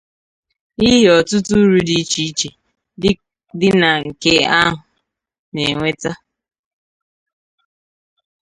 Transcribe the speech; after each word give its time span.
n'ihi 0.77 0.99
ọtụtụ 1.17 1.53
uru 1.63 1.77
dị 1.87 1.95
icheiche 2.03 2.49
dị 3.59 3.69
na 3.81 3.89
nke 4.05 4.31
ahụ 4.59 4.75
na-eweta. 5.53 6.11